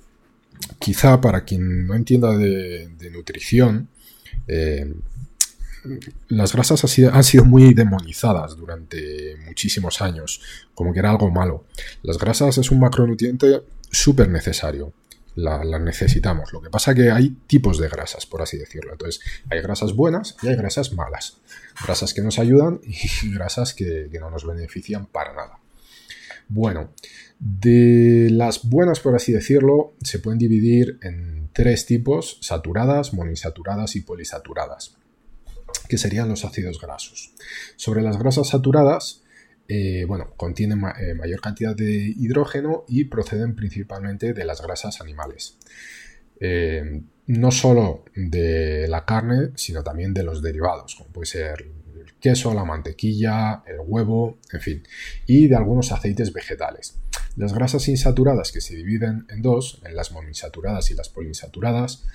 quizá 0.79 1.21
para 1.21 1.43
quien 1.45 1.87
no 1.87 1.95
entienda 1.95 2.35
de, 2.35 2.89
nutrición, 3.11 3.89
eh, 4.47 4.93
las 6.29 6.53
grasas 6.53 6.83
han 7.11 7.23
sido 7.23 7.45
muy 7.45 7.73
demonizadas 7.73 8.57
durante 8.57 9.35
muchísimos 9.45 10.01
años, 10.01 10.41
como 10.73 10.93
que 10.93 10.99
era 10.99 11.11
algo 11.11 11.29
malo. 11.31 11.65
Las 12.03 12.17
grasas 12.17 12.57
es 12.57 12.71
un 12.71 12.79
macronutriente 12.79 13.63
súper 13.91 14.29
necesario. 14.29 14.93
Las 15.35 15.81
necesitamos. 15.81 16.51
Lo 16.51 16.61
que 16.61 16.71
pasa 16.71 16.95
que 16.95 17.11
hay 17.11 17.29
tipos 17.45 17.77
de 17.77 17.87
grasas, 17.89 18.25
por 18.25 18.41
así 18.41 18.57
decirlo. 18.57 18.91
Entonces, 18.91 19.21
hay 19.51 19.61
grasas 19.61 19.93
buenas 19.93 20.35
y 20.41 20.47
hay 20.47 20.55
grasas 20.55 20.93
malas. 20.93 21.37
Grasas 21.83 22.15
que 22.15 22.23
nos 22.23 22.39
ayudan 22.39 22.81
y 22.83 23.31
grasas 23.33 23.75
que 23.75 24.09
no 24.19 24.31
nos 24.31 24.45
benefician 24.45 25.05
para 25.05 25.33
nada. 25.33 25.59
Bueno, 26.49 26.91
de 27.39 28.29
las 28.31 28.67
buenas, 28.67 28.99
por 28.99 29.15
así 29.15 29.33
decirlo, 29.33 29.93
se 30.01 30.19
pueden 30.19 30.39
dividir 30.39 30.97
en 31.01 31.49
tres 31.53 31.85
tipos, 31.85 32.37
saturadas, 32.41 33.13
monoinsaturadas 33.13 33.95
y 33.95 34.01
polisaturadas, 34.01 34.95
que 35.87 35.97
serían 35.97 36.29
los 36.29 36.45
ácidos 36.45 36.79
grasos. 36.79 37.33
Sobre 37.75 38.01
las 38.01 38.17
grasas 38.17 38.49
saturadas, 38.49 39.23
eh, 39.67 40.05
bueno, 40.05 40.33
contienen 40.37 40.79
eh, 40.99 41.13
mayor 41.13 41.41
cantidad 41.41 41.75
de 41.75 42.13
hidrógeno 42.17 42.85
y 42.87 43.05
proceden 43.05 43.55
principalmente 43.55 44.33
de 44.33 44.45
las 44.45 44.61
grasas 44.61 45.01
animales. 45.01 45.57
Eh, 46.39 47.01
no 47.27 47.51
solo 47.51 48.05
de 48.15 48.87
la 48.87 49.05
carne, 49.05 49.51
sino 49.55 49.83
también 49.83 50.13
de 50.13 50.23
los 50.23 50.41
derivados, 50.41 50.95
como 50.95 51.09
puede 51.11 51.25
ser 51.25 51.65
queso, 52.19 52.53
la 52.53 52.65
mantequilla, 52.65 53.63
el 53.67 53.77
huevo, 53.85 54.39
en 54.51 54.61
fin, 54.61 54.83
y 55.25 55.47
de 55.47 55.55
algunos 55.55 55.91
aceites 55.91 56.33
vegetales. 56.33 56.97
Las 57.35 57.53
grasas 57.53 57.87
insaturadas 57.87 58.51
que 58.51 58.61
se 58.61 58.75
dividen 58.75 59.25
en 59.29 59.41
dos, 59.41 59.81
en 59.85 59.95
las 59.95 60.11
monoinsaturadas 60.11 60.89
y 60.89 60.95
las 60.95 61.09
poliinsaturadas, 61.09 62.05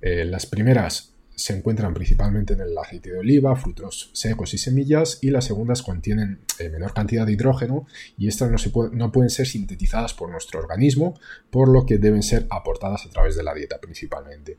eh, 0.00 0.24
las 0.24 0.46
primeras 0.46 1.14
se 1.42 1.56
encuentran 1.56 1.92
principalmente 1.92 2.52
en 2.52 2.60
el 2.60 2.78
aceite 2.78 3.10
de 3.10 3.18
oliva, 3.18 3.56
frutos 3.56 4.10
secos 4.12 4.54
y 4.54 4.58
semillas, 4.58 5.18
y 5.22 5.30
las 5.30 5.44
segundas 5.44 5.82
contienen 5.82 6.38
eh, 6.60 6.68
menor 6.68 6.94
cantidad 6.94 7.26
de 7.26 7.32
hidrógeno 7.32 7.84
y 8.16 8.28
estas 8.28 8.48
no, 8.48 8.58
se 8.58 8.70
no 8.92 9.10
pueden 9.10 9.28
ser 9.28 9.48
sintetizadas 9.48 10.14
por 10.14 10.30
nuestro 10.30 10.60
organismo, 10.60 11.18
por 11.50 11.68
lo 11.68 11.84
que 11.84 11.98
deben 11.98 12.22
ser 12.22 12.46
aportadas 12.48 13.06
a 13.06 13.10
través 13.10 13.34
de 13.34 13.42
la 13.42 13.54
dieta 13.54 13.80
principalmente. 13.80 14.58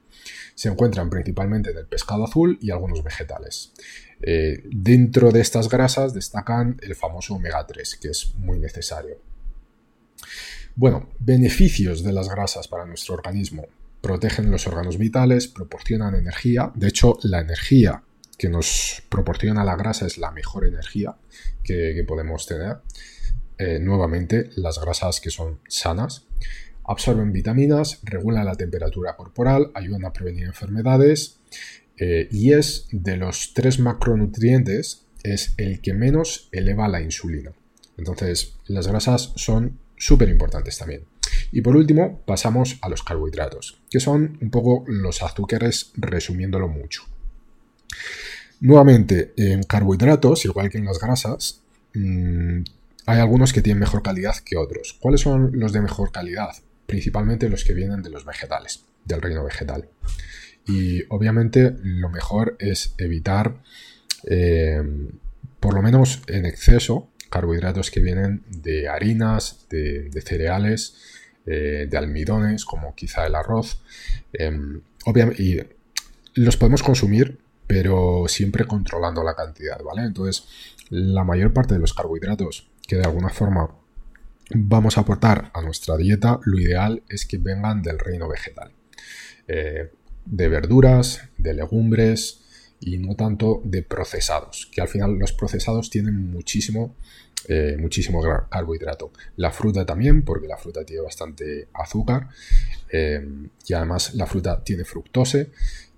Se 0.55 0.67
encuentran 0.67 1.09
principalmente 1.09 1.71
en 1.71 1.77
el 1.77 1.85
pescado 1.85 2.25
azul 2.25 2.57
y 2.61 2.71
algunos 2.71 3.01
vegetales. 3.01 3.71
Eh, 4.21 4.63
dentro 4.69 5.31
de 5.31 5.39
estas 5.39 5.69
grasas 5.69 6.13
destacan 6.13 6.77
el 6.81 6.95
famoso 6.95 7.35
omega 7.35 7.65
3, 7.65 7.95
que 7.95 8.09
es 8.09 8.35
muy 8.35 8.59
necesario. 8.59 9.21
Bueno, 10.75 11.11
beneficios 11.19 12.03
de 12.03 12.11
las 12.11 12.27
grasas 12.27 12.67
para 12.67 12.85
nuestro 12.85 13.13
organismo. 13.13 13.67
Protegen 14.03 14.51
los 14.51 14.67
órganos 14.67 14.97
vitales, 14.97 15.47
proporcionan 15.47 16.13
energía. 16.13 16.73
De 16.75 16.89
hecho, 16.89 17.17
la 17.23 17.39
energía 17.39 18.03
que 18.37 18.49
nos 18.49 19.01
proporciona 19.07 19.63
la 19.63 19.77
grasa 19.77 20.05
es 20.05 20.17
la 20.17 20.29
mejor 20.31 20.65
energía 20.65 21.15
que, 21.63 22.03
podemos 22.05 22.45
tener. 22.45 22.79
Eh, 23.57 23.79
nuevamente, 23.79 24.49
las 24.57 24.77
grasas 24.81 25.21
que 25.21 25.29
son 25.29 25.61
sanas. 25.69 26.25
Absorben 26.83 27.31
vitaminas, 27.31 28.01
regulan 28.03 28.43
la 28.43 28.55
temperatura 28.55 29.15
corporal, 29.15 29.71
ayudan 29.73 30.03
a 30.03 30.11
prevenir 30.11 30.47
enfermedades 30.47 31.39
eh, 31.97 32.27
y 32.29 32.51
es 32.51 32.89
de 32.91 33.15
los 33.15 33.53
tres 33.53 33.79
macronutrientes, 33.79 35.05
es 35.23 35.53
el 35.55 35.79
que 35.79 35.93
menos 35.93 36.49
eleva 36.51 36.89
la 36.89 36.99
insulina. 36.99 37.53
Entonces, 37.97 38.57
las 38.67 38.85
grasas 38.85 39.31
son 39.37 39.79
súper 39.95 40.27
importantes 40.27 40.77
también. 40.77 41.05
Y 41.51 41.61
por 41.61 41.75
último, 41.75 42.21
pasamos 42.25 42.77
a 42.81 42.89
los 42.89 43.03
carbohidratos, 43.03 43.79
que 43.89 43.99
son 43.99 44.37
un 44.41 44.49
poco 44.49 44.83
los 44.87 45.21
azúcares 45.21 45.91
resumiéndolo 45.95 46.67
mucho. 46.67 47.03
Nuevamente, 48.59 49.33
en 49.37 49.63
carbohidratos, 49.63 50.45
igual 50.45 50.69
que 50.69 50.77
en 50.77 50.85
las 50.85 50.99
grasas, 50.99 51.61
mm, 51.93 52.61
hay 53.05 53.19
algunos 53.19 53.51
que 53.51 53.61
tienen 53.61 53.79
mejor 53.79 54.01
calidad 54.01 54.35
que 54.45 54.57
otros. 54.57 54.97
¿Cuáles 54.99 55.21
son 55.21 55.51
los 55.53 55.73
de 55.73 55.81
mejor 55.81 56.11
calidad? 56.11 56.55
Principalmente 56.85 57.49
los 57.49 57.63
que 57.65 57.73
vienen 57.73 58.01
de 58.01 58.09
los 58.09 58.25
vegetales, 58.25 58.85
del 59.05 59.21
reino 59.21 59.43
vegetal. 59.43 59.89
Y 60.65 61.03
obviamente 61.09 61.75
lo 61.83 62.09
mejor 62.09 62.55
es 62.59 62.95
evitar, 62.97 63.61
eh, 64.29 64.81
por 65.59 65.73
lo 65.73 65.81
menos 65.81 66.21
en 66.27 66.45
exceso, 66.45 67.09
carbohidratos 67.33 67.89
que 67.89 67.99
vienen 67.99 68.43
de 68.47 68.87
harinas, 68.87 69.65
de, 69.69 70.23
cereales, 70.23 70.95
eh, 71.45 71.87
de 71.89 71.97
almidones, 71.97 72.65
como 72.65 72.95
quizá 72.95 73.25
el 73.25 73.35
arroz. 73.35 73.81
Em, 74.33 74.81
obviamente, 75.05 75.75
los 76.35 76.57
podemos 76.57 76.83
consumir, 76.83 77.39
pero 77.67 78.25
siempre 78.27 78.65
controlando 78.65 79.23
la 79.23 79.35
cantidad, 79.35 79.81
¿vale? 79.83 80.03
Entonces, 80.03 80.47
la 80.89 81.23
mayor 81.23 81.53
parte 81.53 81.73
de 81.75 81.79
los 81.79 81.93
carbohidratos 81.93 82.69
que 82.87 82.97
de 82.97 83.03
alguna 83.03 83.29
forma 83.29 83.69
vamos 84.53 84.97
a 84.97 85.01
aportar 85.01 85.51
a 85.53 85.61
nuestra 85.61 85.97
dieta, 85.97 86.39
lo 86.43 86.59
ideal 86.59 87.03
es 87.09 87.25
que 87.25 87.37
vengan 87.37 87.81
del 87.81 87.99
reino 87.99 88.27
vegetal. 88.27 88.71
Eh, 89.47 89.91
de 90.25 90.47
verduras, 90.47 91.21
de 91.37 91.53
legumbres 91.53 92.41
y 92.79 92.97
no 92.97 93.15
tanto 93.15 93.61
de 93.63 93.83
procesados, 93.83 94.69
que 94.71 94.81
al 94.81 94.87
final 94.87 95.17
los 95.17 95.33
procesados 95.33 95.89
tienen 95.89 96.31
muchísimo, 96.31 96.95
eh, 97.47 97.75
muchísimo 97.79 98.21
carbohidrato. 98.49 99.11
La 99.37 99.51
fruta 99.51 99.85
también, 99.85 100.23
porque 100.23 100.47
la 100.47 100.57
fruta 100.57 100.83
tiene 100.83 101.01
bastante 101.01 101.67
azúcar 101.73 102.29
eh, 102.89 103.25
y 103.67 103.73
además 103.73 104.13
la 104.15 104.25
fruta 104.25 104.63
tiene 104.63 104.85
fructose, 104.85 105.51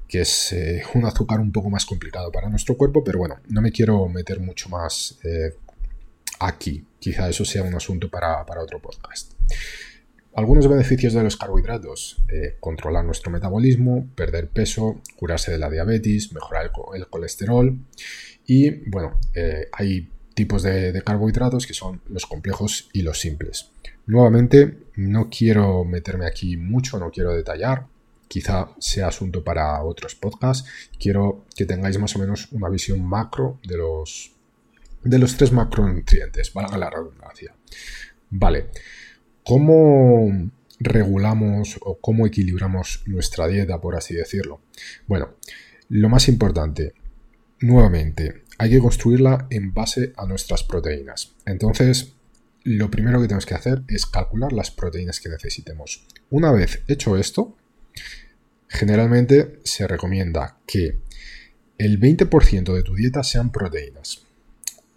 que 0.07 0.21
es 0.21 0.53
eh, 0.53 0.83
un 0.93 1.05
azúcar 1.05 1.39
un 1.39 1.51
poco 1.51 1.69
más 1.69 1.85
complicado 1.85 2.31
para 2.31 2.49
nuestro 2.49 2.77
cuerpo, 2.77 3.03
pero 3.03 3.19
bueno, 3.19 3.39
no 3.49 3.61
me 3.61 3.71
quiero 3.71 4.07
meter 4.07 4.39
mucho 4.39 4.69
más 4.69 5.17
aquí. 6.39 6.85
Quizá 6.99 7.29
eso 7.29 7.45
sea 7.45 7.63
un 7.63 7.75
asunto 7.75 8.09
para, 8.09 8.43
otro 8.61 8.81
podcast. 8.81 9.33
Algunos 10.33 10.67
beneficios 10.67 11.13
de 11.13 11.23
los 11.23 11.37
carbohidratos, 11.37 12.17
eh, 12.27 12.57
controlar 12.59 13.05
nuestro 13.05 13.31
metabolismo, 13.31 14.09
perder 14.15 14.49
peso, 14.49 15.01
curarse 15.15 15.51
de 15.51 15.57
la 15.57 15.69
diabetes, 15.69 16.33
mejorar 16.33 16.71
el, 16.93 17.07
colesterol 17.07 17.79
y 18.45 18.89
bueno, 18.89 19.19
eh, 19.33 19.69
hay 19.71 20.09
tipos 20.35 20.61
de, 20.61 21.01
carbohidratos 21.03 21.65
que 21.65 21.73
son 21.73 22.01
los 22.09 22.25
complejos 22.27 22.89
y 22.93 23.01
los 23.01 23.19
simples. 23.19 23.71
Nuevamente, 24.05 24.77
no 24.97 25.29
quiero 25.29 25.83
meterme 25.83 26.27
aquí 26.27 26.57
mucho, 26.57 26.99
no 26.99 27.09
quiero 27.09 27.33
detallar, 27.33 27.87
quizá 28.27 28.69
sea 28.77 29.07
asunto 29.07 29.43
para 29.43 29.81
otros 29.83 30.13
podcasts, 30.13 30.69
quiero 30.99 31.45
que 31.55 31.65
tengáis 31.65 31.97
más 31.97 32.15
o 32.15 32.19
menos 32.19 32.51
una 32.51 32.69
visión 32.69 33.03
macro 33.03 33.59
de 33.67 33.77
los, 33.77 34.33
de 35.03 35.17
los 35.17 35.37
tres 35.37 35.51
macronutrientes, 35.51 36.53
valga 36.53 36.77
la 36.77 36.89
redundancia. 36.89 37.55
Vale. 38.29 38.67
¿Cómo 39.43 40.49
regulamos 40.79 41.77
o 41.81 41.97
cómo 41.99 42.27
equilibramos 42.27 43.03
nuestra 43.05 43.47
dieta, 43.47 43.79
por 43.79 43.95
así 43.95 44.13
decirlo? 44.15 44.61
Bueno, 45.07 45.35
lo 45.89 46.09
más 46.09 46.27
importante, 46.27 46.93
nuevamente, 47.61 48.43
hay 48.57 48.69
que 48.69 48.79
construirla 48.79 49.47
en 49.49 49.73
base 49.73 50.13
a 50.17 50.25
nuestras 50.25 50.63
proteínas. 50.63 51.33
Entonces, 51.45 52.13
lo 52.63 52.89
primero 52.89 53.21
que 53.21 53.27
tenemos 53.27 53.45
que 53.45 53.53
hacer 53.53 53.83
es 53.87 54.05
calcular 54.05 54.51
las 54.53 54.71
proteínas 54.71 55.19
que 55.19 55.29
necesitemos. 55.29 56.05
Una 56.29 56.51
vez 56.51 56.81
hecho 56.87 57.17
esto, 57.17 57.55
generalmente 58.67 59.59
se 59.63 59.87
recomienda 59.87 60.57
que 60.65 60.97
el 61.77 61.99
20% 61.99 62.73
de 62.73 62.83
tu 62.83 62.95
dieta 62.95 63.23
sean 63.23 63.51
proteínas. 63.51 64.21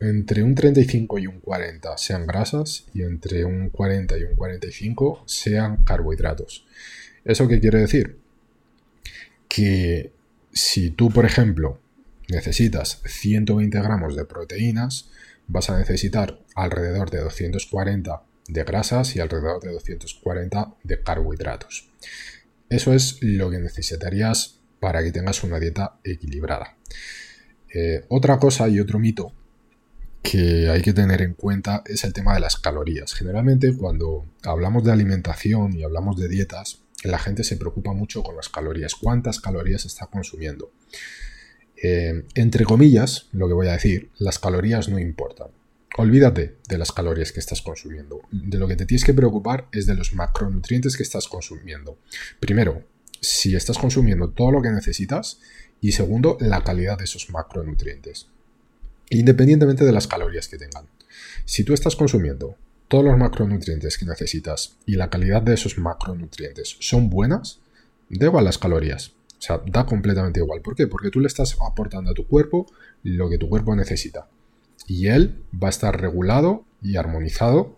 entre 0.00 0.45
un 0.45 0.55
35 0.55 1.19
y 1.19 1.27
un 1.27 1.41
40 1.41 1.99
sean 1.99 2.25
grasas 2.25 2.87
y 2.95 3.03
entre 3.03 3.45
un 3.45 3.69
40 3.71 4.17
y 4.17 4.23
un 4.23 4.37
45 4.37 5.25
sean 5.27 5.83
carbohidratos. 5.83 6.65
¿Eso 7.25 7.49
qué 7.49 7.59
quiere 7.59 7.81
decir? 7.81 8.17
Que 9.49 10.12
si 10.53 10.91
tú, 10.91 11.11
por 11.11 11.25
ejemplo, 11.27 11.81
necesitas 12.28 13.00
120 13.04 13.80
gramos 13.80 14.16
de 14.16 14.25
proteínas, 14.25 15.11
vas 15.47 15.70
a 15.70 15.78
necesitar 15.78 16.40
alrededor 16.54 17.11
de 17.11 17.20
240 17.20 18.23
de 18.49 18.64
grasas 18.64 19.16
y 19.16 19.20
alrededor 19.20 19.62
de 19.62 19.73
240 19.73 20.75
de 20.82 21.02
carbohidratos. 21.02 21.90
Eso 22.68 22.92
es 22.92 23.18
lo 23.23 23.50
que 23.50 23.58
necesitarías 23.58 24.61
para 24.80 25.02
que 25.02 25.12
tengas 25.12 25.42
una 25.42 25.58
dieta 25.58 25.99
equilibrada. 26.04 26.76
Eh, 27.75 28.04
otra 28.08 28.38
cosa 28.38 28.68
y 28.68 28.80
otro 28.80 28.99
mito 28.99 29.32
que 30.23 30.68
hay 30.68 30.82
que 30.82 30.92
tener 30.92 31.23
en 31.23 31.35
cuenta 31.35 31.82
es 31.87 32.04
el 32.04 32.12
tema 32.12 32.35
de 32.35 32.40
las 32.40 32.56
calorías. 32.56 33.14
Generalmente 33.14 33.75
cuando 33.76 34.26
hablamos 34.42 34.85
de 34.85 34.92
alimentación 34.92 35.75
y 35.75 35.85
hablamos 35.85 36.18
de 36.18 36.28
dietas, 36.28 36.82
la 37.04 37.18
gente 37.18 37.44
se 37.44 37.56
preocupa 37.56 37.92
mucho 37.92 38.23
con 38.23 38.37
las 38.37 38.49
calorías. 38.49 38.94
¿Cuántas 38.94 39.40
calorías 39.40 39.85
está 39.85 40.06
consumiendo? 40.06 40.73
Eh, 41.82 42.25
entre 42.35 42.64
comillas, 42.64 43.28
lo 43.32 43.49
que 43.49 43.54
voy 43.54 43.68
a 43.68 43.73
decir, 43.73 44.11
las 44.18 44.38
calorías 44.38 44.88
no 44.88 44.99
importan. 44.99 45.49
Olvídate 45.97 46.56
de 46.68 46.78
las 46.78 46.92
calorías 46.92 47.32
que 47.32 47.40
estás 47.40 47.62
consumiendo. 47.62 48.20
De 48.30 48.58
lo 48.58 48.68
que 48.68 48.76
te 48.76 48.87
tienes 48.87 49.04
que 49.04 49.14
preocupar 49.14 49.68
es 49.73 49.87
de 49.87 49.94
los 49.94 50.14
macronutrientes 50.14 50.97
que 50.97 51.02
estás 51.02 51.26
consumiendo. 51.28 51.99
Primero, 52.40 52.85
si 53.20 53.56
estás 53.56 53.78
consumiendo 53.78 54.30
todo 54.30 54.52
lo 54.52 54.62
que 54.62 54.70
necesitas 54.70 55.40
y 55.80 55.92
segundo, 55.92 56.37
la 56.40 56.62
calidad 56.62 56.99
de 56.99 57.04
esos 57.04 57.30
macronutrientes. 57.30 58.28
Independientemente 59.11 59.85
de 59.85 59.92
las 59.92 60.06
calorías 60.06 60.49
que 60.49 60.58
tengan. 60.58 60.87
Si 61.44 61.64
tú 61.64 61.73
estás 61.73 61.97
consumiendo 61.97 62.56
todos 62.88 63.04
los 63.04 63.18
macronutrientes 63.18 63.99
que 63.99 64.06
necesitas 64.06 64.76
y 64.87 64.97
la 64.97 65.11
calidad 65.11 65.42
de 65.42 65.54
esos 65.54 65.78
macronutrientes 65.78 66.76
son 66.80 67.11
buenas, 67.11 67.61
da 68.08 68.26
igual 68.26 68.44
las 68.44 68.58
calorías. 68.58 69.12
O 69.38 69.40
sea, 69.40 69.62
da 69.66 69.87
completamente 69.87 70.40
igual. 70.40 70.61
¿Por 70.62 70.75
qué? 70.75 70.87
Porque 70.87 71.11
tú 71.11 71.21
le 71.21 71.28
estás 71.28 71.57
aportando 71.64 72.11
a 72.11 72.14
tu 72.14 72.26
cuerpo 72.26 72.66
lo 73.04 73.30
que 73.30 73.38
tu 73.38 73.49
cuerpo 73.49 73.76
necesita. 73.76 74.28
Y 74.87 75.07
él 75.09 75.45
va 75.52 75.68
a 75.68 75.71
estar 75.71 76.00
regulado 76.00 76.64
y 76.83 76.97
armonizado 76.97 77.76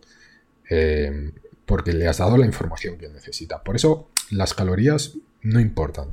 eh, 0.70 1.32
porque 1.66 1.92
le 1.92 2.08
has 2.08 2.18
dado 2.18 2.36
la 2.38 2.46
información 2.46 2.96
que 2.96 3.08
necesita. 3.08 3.62
Por 3.62 3.76
eso 3.76 4.08
las 4.30 4.54
calorías 4.54 5.16
no 5.42 5.60
importan 5.60 6.12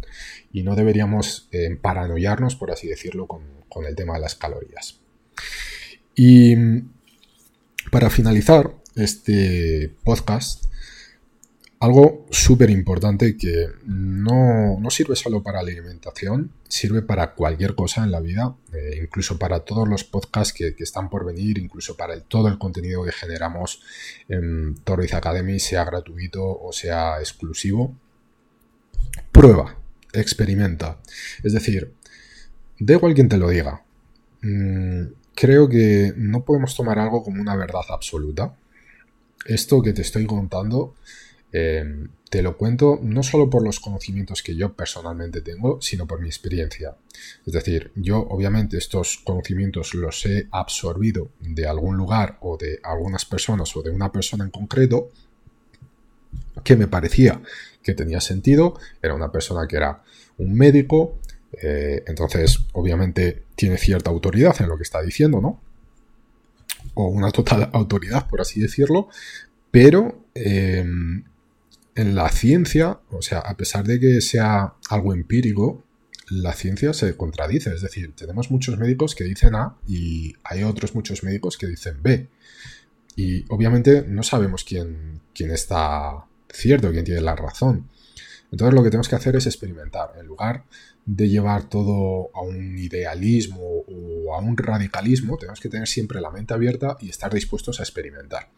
y 0.51 0.63
no 0.63 0.75
deberíamos 0.75 1.47
eh, 1.51 1.77
paranoiarnos, 1.81 2.55
por 2.55 2.71
así 2.71 2.87
decirlo, 2.87 3.27
con, 3.27 3.43
con 3.69 3.85
el 3.85 3.95
tema 3.95 4.15
de 4.15 4.19
las 4.19 4.35
calorías. 4.35 4.99
Y 6.15 6.55
para 7.91 8.09
finalizar 8.09 8.73
este 8.95 9.93
podcast, 10.03 10.65
algo 11.79 12.25
súper 12.31 12.69
importante 12.71 13.37
que 13.37 13.67
no, 13.85 14.79
sirve 14.89 15.15
solo 15.15 15.43
para 15.43 15.61
la 15.61 15.69
alimentación, 15.69 16.51
sirve 16.67 17.03
para 17.03 17.35
cualquier 17.35 17.75
cosa 17.75 18.03
en 18.03 18.11
la 18.11 18.19
vida, 18.19 18.55
eh, 18.73 18.99
incluso 19.03 19.37
para 19.37 19.59
todos 19.59 19.87
los 19.87 20.03
podcasts 20.03 20.53
que, 20.53 20.73
están 20.79 21.09
por 21.09 21.25
venir, 21.25 21.59
incluso 21.59 21.95
para 21.95 22.19
todo 22.21 22.47
el 22.47 22.57
contenido 22.57 23.03
que 23.03 23.11
generamos 23.11 23.81
en 24.27 24.75
Torres 24.83 25.13
Academy, 25.13 25.59
sea 25.59 25.85
gratuito 25.85 26.43
o 26.43 26.71
sea 26.71 27.19
exclusivo. 27.19 27.95
Prueba, 29.31 29.77
experimenta. 30.13 30.99
Es 31.43 31.53
decir, 31.53 31.93
da 32.79 32.95
igual 32.95 33.13
quien 33.13 33.29
te 33.29 33.37
lo 33.37 33.49
diga. 33.49 33.83
Mm, 34.41 35.13
creo 35.35 35.69
que 35.69 36.13
no 36.15 36.43
podemos 36.43 36.75
tomar 36.75 36.97
algo 36.97 37.23
como 37.23 37.39
una 37.39 37.55
verdad 37.55 37.83
absoluta. 37.89 38.55
Esto 39.45 39.83
que 39.83 39.93
te 39.93 40.01
estoy 40.01 40.25
contando 40.25 40.95
Em, 41.57 42.09
te 42.29 42.43
lo 42.43 42.55
cuento 42.55 42.99
no 43.01 43.23
solo 43.23 43.49
por 43.49 43.63
los 43.63 43.79
conocimientos 43.79 44.43
que 44.43 44.55
yo 44.55 44.73
personalmente 44.73 45.41
tengo, 45.41 45.81
sino 45.81 46.05
por 46.05 46.19
mi 46.21 46.27
experiencia. 46.27 46.95
Es 47.45 47.53
decir, 47.53 47.91
yo 47.95 48.19
obviamente 48.19 48.77
estos 48.77 49.17
conocimientos 49.23 49.95
los 49.95 50.23
he 50.25 50.47
absorbido 50.51 51.31
de 51.39 51.67
algún 51.67 51.97
lugar 51.97 52.37
o 52.41 52.57
de 52.57 52.79
algunas 52.83 53.25
personas 53.25 53.75
o 53.75 53.81
de 53.81 53.89
una 53.89 54.11
persona 54.11 54.43
en 54.43 54.51
concreto 54.51 55.09
que 56.63 56.75
me 56.75 56.87
parecía 56.87 57.41
que 57.81 57.93
tenía 57.93 58.21
sentido. 58.21 58.77
Era 59.01 59.15
una 59.15 59.31
persona 59.31 59.67
que 59.67 59.77
era 59.77 60.03
un 60.37 60.53
médico, 60.53 61.17
eh, 61.53 62.03
entonces 62.05 62.59
obviamente 62.73 63.45
tiene 63.55 63.77
cierta 63.77 64.11
autoridad 64.11 64.55
en 64.59 64.67
lo 64.67 64.77
que 64.77 64.83
está 64.83 65.01
diciendo, 65.01 65.41
¿no? 65.41 65.61
O 66.93 67.07
una 67.07 67.31
total 67.31 67.69
autoridad, 67.73 68.27
por 68.27 68.41
así 68.41 68.59
decirlo, 68.59 69.07
pero 69.71 70.25
em, 70.35 71.23
en 71.97 72.13
la 72.13 72.29
ciencia, 72.29 72.99
o 73.09 73.23
sea, 73.23 73.39
a 73.39 73.57
pesar 73.57 73.83
de 73.83 73.99
que 73.99 74.21
sea 74.21 74.75
algo 74.89 75.13
empírico, 75.15 75.83
la 76.29 76.53
ciencia 76.53 76.93
se 76.93 77.17
contradice. 77.17 77.73
Es 77.73 77.81
decir, 77.81 78.13
tenemos 78.15 78.51
muchos 78.51 78.77
médicos 78.77 79.15
que 79.15 79.23
dicen 79.23 79.55
A 79.55 79.75
y 79.87 80.35
hay 80.43 80.63
otros 80.63 80.93
muchos 80.93 81.23
médicos 81.23 81.57
que 81.57 81.65
dicen 81.65 82.03
B. 82.03 82.27
Y 83.15 83.45
obviamente 83.51 84.05
no 84.07 84.21
sabemos 84.21 84.63
quién, 84.63 85.21
quién 85.33 85.49
está 85.49 86.25
cierto, 86.51 86.91
quién 86.91 87.03
tiene 87.03 87.21
la 87.21 87.35
razón. 87.35 87.89
Entonces 88.51 88.75
lo 88.75 88.83
que 88.83 88.91
tenemos 88.91 89.09
que 89.09 89.15
hacer 89.15 89.35
es 89.35 89.47
experimentar. 89.47 90.11
En 90.19 90.27
lugar 90.27 90.65
de 91.03 91.27
llevar 91.29 91.67
todo 91.67 92.29
a 92.35 92.41
un 92.41 92.77
idealismo 92.77 93.59
o 93.87 94.35
a 94.35 94.39
un 94.39 94.55
radicalismo, 94.55 95.37
tenemos 95.37 95.59
que 95.59 95.69
tener 95.69 95.87
siempre 95.87 96.21
la 96.21 96.29
mente 96.29 96.53
abierta 96.53 96.95
y 96.99 97.09
estar 97.09 97.33
dispuestos 97.33 97.79
a 97.79 97.83
experimentar. 97.83 98.51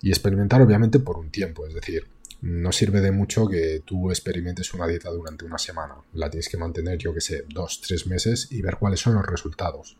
Y 0.00 0.08
experimentar 0.08 0.62
obviamente 0.62 0.98
por 0.98 1.18
un 1.18 1.30
tiempo, 1.30 1.66
es 1.66 1.74
decir, 1.74 2.06
no 2.42 2.72
sirve 2.72 3.00
de 3.00 3.12
mucho 3.12 3.46
que 3.48 3.82
tú 3.84 4.10
experimentes 4.10 4.72
una 4.74 4.86
dieta 4.86 5.10
durante 5.10 5.44
una 5.44 5.58
semana. 5.58 5.94
La 6.12 6.30
tienes 6.30 6.48
que 6.48 6.56
mantener, 6.56 6.98
yo 6.98 7.14
que 7.14 7.20
sé, 7.20 7.44
dos, 7.48 7.80
tres 7.80 8.06
meses 8.06 8.48
y 8.50 8.62
ver 8.62 8.76
cuáles 8.76 9.00
son 9.00 9.14
los 9.14 9.26
resultados. 9.26 9.96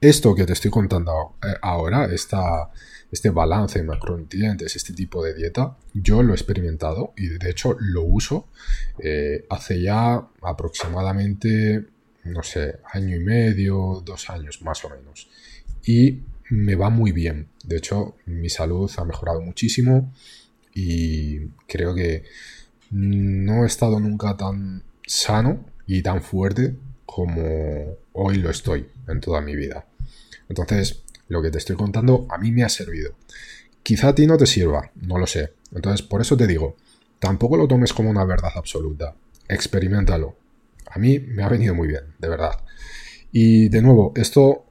Esto 0.00 0.34
que 0.34 0.44
te 0.44 0.52
estoy 0.52 0.70
contando 0.70 1.36
eh, 1.42 1.54
ahora, 1.62 2.08
este 2.12 3.30
balance 3.30 3.78
en 3.78 3.86
macronutrientes, 3.86 4.76
este 4.76 4.92
tipo 4.92 5.24
de 5.24 5.34
dieta, 5.34 5.76
yo 5.94 6.22
lo 6.22 6.32
he 6.32 6.36
experimentado 6.36 7.12
y 7.16 7.28
de 7.28 7.50
hecho 7.50 7.76
lo 7.80 8.02
uso 8.02 8.48
eh, 8.98 9.46
hace 9.50 9.80
ya 9.82 10.28
aproximadamente, 10.42 11.86
no 12.24 12.42
sé, 12.42 12.80
año 12.92 13.16
y 13.16 13.20
medio, 13.20 14.02
dos 14.04 14.30
años 14.30 14.62
más 14.62 14.84
o 14.84 14.90
menos. 14.90 15.28
Y 15.84 16.20
me 16.50 16.76
va 16.76 16.90
muy 16.90 17.12
bien. 17.12 17.48
De 17.64 17.76
hecho, 17.76 18.16
mi 18.26 18.48
salud 18.48 18.90
ha 18.96 19.04
mejorado 19.04 19.40
muchísimo 19.40 20.12
y 20.80 21.48
creo 21.66 21.92
que 21.92 22.22
no 22.92 23.64
he 23.64 23.66
estado 23.66 23.98
nunca 23.98 24.36
tan 24.36 24.84
sano 25.04 25.64
y 25.88 26.02
tan 26.02 26.22
fuerte 26.22 26.76
como 27.04 27.96
hoy 28.12 28.36
lo 28.36 28.48
estoy 28.48 28.86
en 29.08 29.20
toda 29.20 29.40
mi 29.40 29.56
vida. 29.56 29.86
Entonces, 30.48 31.02
lo 31.26 31.42
que 31.42 31.50
te 31.50 31.58
estoy 31.58 31.74
contando 31.74 32.28
a 32.30 32.38
mí 32.38 32.52
me 32.52 32.62
ha 32.62 32.68
servido. 32.68 33.16
Quizá 33.82 34.08
a 34.08 34.14
ti 34.14 34.28
no 34.28 34.36
te 34.36 34.46
sirva, 34.46 34.92
no 34.94 35.18
lo 35.18 35.26
sé. 35.26 35.52
Entonces, 35.74 36.06
por 36.06 36.20
eso 36.20 36.36
te 36.36 36.46
digo, 36.46 36.76
tampoco 37.18 37.56
lo 37.56 37.66
tomes 37.66 37.92
como 37.92 38.08
una 38.08 38.24
verdad 38.24 38.52
absoluta. 38.54 39.16
Experimentalo. 39.48 40.36
A 40.90 41.00
mí 41.00 41.18
me 41.18 41.42
ha 41.42 41.48
venido 41.48 41.74
muy 41.74 41.88
bien, 41.88 42.14
de 42.20 42.28
verdad. 42.28 42.52
Y 43.32 43.68
de 43.68 43.82
nuevo, 43.82 44.12
esto 44.14 44.66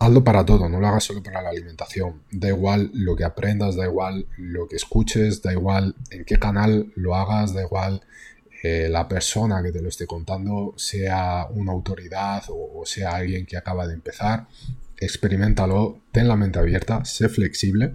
hazlo 0.00 0.24
para 0.24 0.44
todo, 0.46 0.68
no 0.68 0.80
lo 0.80 0.88
hagas 0.88 1.04
solo 1.04 1.22
para 1.22 1.42
la 1.42 1.50
alimentación. 1.50 2.22
Da 2.32 2.48
igual 2.48 2.90
lo 2.94 3.14
que 3.14 3.24
aprendas, 3.24 3.76
da 3.76 3.84
igual 3.84 4.26
lo 4.38 4.66
que 4.66 4.76
escuches, 4.76 5.42
da 5.42 5.52
igual 5.52 5.94
en 6.10 6.24
qué 6.24 6.38
canal 6.38 6.90
lo 6.96 7.14
hagas, 7.14 7.52
da 7.52 7.62
igual 7.62 8.00
eh, 8.62 8.88
la 8.90 9.06
persona 9.06 9.62
que 9.62 9.72
te 9.72 9.82
lo 9.82 9.90
esté 9.90 10.06
contando 10.06 10.72
sea 10.76 11.46
una 11.50 11.72
autoridad 11.72 12.42
o, 12.48 12.82
sea 12.86 13.10
alguien 13.10 13.44
que 13.44 13.58
acaba 13.58 13.86
de 13.86 13.92
empezar. 13.92 14.48
Experimentalo, 14.96 16.00
ten 16.12 16.28
la 16.28 16.36
mente 16.36 16.58
abierta, 16.58 17.04
sé 17.04 17.28
flexible 17.28 17.94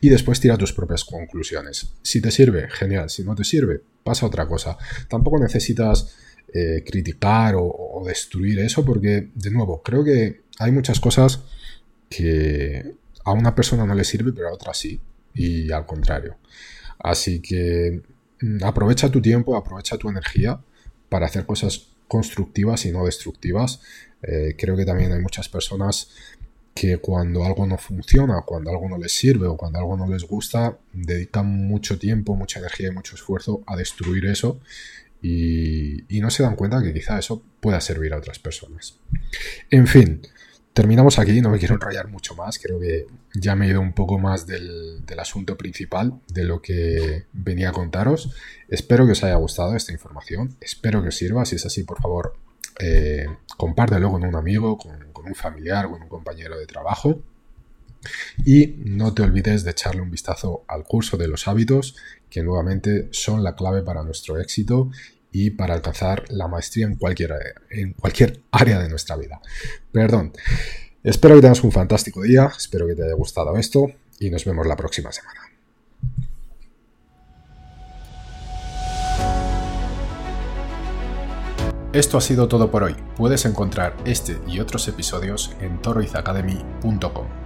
y 0.00 0.08
después 0.08 0.40
tira 0.40 0.56
tus 0.56 0.72
propias 0.72 1.04
conclusiones. 1.04 1.92
Si 2.00 2.22
te 2.22 2.30
sirve, 2.30 2.68
genial. 2.70 3.10
Si 3.10 3.22
no 3.22 3.34
te 3.34 3.44
sirve, 3.44 3.82
pasa 4.02 4.24
otra 4.24 4.48
cosa. 4.48 4.78
Tampoco 5.08 5.38
necesitas 5.38 6.16
eh, 6.54 6.84
criticar 6.86 7.54
o, 7.58 8.02
destruir 8.06 8.60
eso 8.60 8.84
porque, 8.84 9.30
de 9.34 9.50
nuevo, 9.50 9.82
creo 9.82 10.04
que 10.04 10.42
hay 10.58 10.72
muchas 10.72 11.00
cosas 11.00 11.40
que 12.08 12.94
a 13.24 13.32
una 13.32 13.54
persona 13.54 13.84
no 13.84 13.94
le 13.94 14.04
sirve, 14.04 14.32
pero 14.32 14.48
a 14.48 14.52
otra 14.52 14.72
sí. 14.72 15.00
Y 15.34 15.70
al 15.72 15.84
contrario. 15.84 16.36
Así 16.98 17.40
que 17.40 18.02
mm, 18.40 18.64
aprovecha 18.64 19.10
tu 19.10 19.20
tiempo, 19.20 19.56
aprovecha 19.56 19.98
tu 19.98 20.08
energía 20.08 20.60
para 21.08 21.26
hacer 21.26 21.44
cosas 21.44 21.88
constructivas 22.08 22.86
y 22.86 22.92
no 22.92 23.04
destructivas. 23.04 23.80
Eh, 24.22 24.54
creo 24.56 24.76
que 24.76 24.84
también 24.84 25.12
hay 25.12 25.20
muchas 25.20 25.48
personas 25.48 26.10
que 26.74 26.98
cuando 26.98 27.44
algo 27.44 27.66
no 27.66 27.78
funciona, 27.78 28.42
cuando 28.46 28.70
algo 28.70 28.88
no 28.88 28.98
les 28.98 29.12
sirve 29.12 29.46
o 29.46 29.56
cuando 29.56 29.78
algo 29.78 29.96
no 29.96 30.06
les 30.06 30.24
gusta, 30.24 30.78
dedican 30.92 31.46
mucho 31.66 31.98
tiempo, 31.98 32.36
mucha 32.36 32.58
energía 32.58 32.88
y 32.88 32.92
mucho 32.92 33.14
esfuerzo 33.14 33.62
a 33.66 33.76
destruir 33.76 34.26
eso 34.26 34.60
y, 35.22 36.04
y 36.14 36.20
no 36.20 36.30
se 36.30 36.42
dan 36.42 36.54
cuenta 36.54 36.82
que 36.82 36.92
quizá 36.92 37.18
eso 37.18 37.42
pueda 37.60 37.80
servir 37.80 38.12
a 38.12 38.18
otras 38.18 38.38
personas. 38.38 38.98
En 39.70 39.86
fin, 39.86 40.20
terminamos 40.76 41.18
aquí, 41.18 41.40
no 41.40 41.48
me 41.48 41.58
quiero 41.58 41.76
enrollar 41.76 42.08
mucho 42.08 42.34
más, 42.34 42.58
creo 42.58 42.78
que 42.78 43.06
ya 43.32 43.56
me 43.56 43.64
he 43.64 43.70
ido 43.70 43.80
un 43.80 43.94
poco 43.94 44.18
más 44.18 44.46
del, 44.46 45.02
asunto 45.18 45.56
principal 45.56 46.20
de 46.28 46.44
lo 46.44 46.60
que 46.60 47.24
venía 47.32 47.70
a 47.70 47.72
contaros. 47.72 48.34
Espero 48.68 49.06
que 49.06 49.12
os 49.12 49.24
haya 49.24 49.36
gustado 49.36 49.74
esta 49.74 49.92
información, 49.92 50.54
espero 50.60 51.00
que 51.00 51.08
os 51.08 51.16
sirva, 51.16 51.46
si 51.46 51.56
es 51.56 51.64
así, 51.64 51.84
por 51.84 52.02
favor, 52.02 52.34
eh, 52.78 53.26
compártelo 53.56 54.10
con 54.10 54.22
un 54.22 54.36
amigo, 54.36 54.76
con, 54.76 55.12
con 55.14 55.24
un 55.24 55.34
familiar, 55.34 55.88
con 55.88 56.02
un 56.02 56.08
compañero 56.10 56.58
de 56.58 56.66
trabajo. 56.66 57.22
Y 58.44 58.74
no 58.84 59.14
te 59.14 59.22
olvides 59.22 59.64
de 59.64 59.70
echarle 59.70 60.02
un 60.02 60.10
vistazo 60.10 60.66
al 60.68 60.84
curso 60.84 61.16
de 61.16 61.26
los 61.26 61.48
hábitos, 61.48 61.96
que 62.28 62.42
nuevamente 62.42 63.08
son 63.12 63.42
la 63.42 63.56
clave 63.56 63.80
para 63.80 64.02
nuestro 64.02 64.38
éxito 64.38 64.90
y 65.38 65.50
para 65.50 65.74
alcanzar 65.74 66.24
la 66.30 66.48
maestría 66.48 66.86
en 66.86 66.96
cualquier, 66.96 67.34
en 67.68 67.92
cualquier 67.92 68.40
área 68.50 68.78
de 68.78 68.88
nuestra 68.88 69.16
vida. 69.16 69.38
Perdón. 69.92 70.32
Espero 71.02 71.34
que 71.34 71.42
tengas 71.42 71.62
un 71.62 71.72
fantástico 71.72 72.22
día, 72.22 72.50
espero 72.56 72.86
que 72.86 72.94
te 72.94 73.04
haya 73.04 73.12
gustado 73.12 73.54
esto 73.58 73.86
y 74.18 74.30
nos 74.30 74.46
vemos 74.46 74.66
la 74.66 74.76
próxima 74.76 75.12
semana. 75.12 75.42
Esto 81.92 82.16
ha 82.16 82.20
sido 82.22 82.48
todo 82.48 82.70
por 82.70 82.82
hoy. 82.84 82.96
Puedes 83.16 83.44
encontrar 83.44 83.94
este 84.06 84.38
y 84.48 84.60
otros 84.60 84.88
episodios 84.88 85.54
en 85.60 85.82
toroizacademy.com. 85.82 87.45